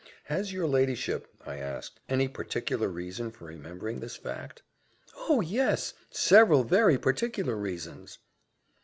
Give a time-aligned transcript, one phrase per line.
[0.23, 4.63] "Has your ladyship," I asked, "any particular reason for remembering this fact?"
[5.15, 5.93] "Oh, yes!
[6.09, 8.17] several very particular reasons."